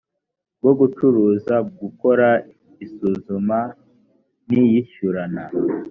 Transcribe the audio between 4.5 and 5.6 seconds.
iyishyurana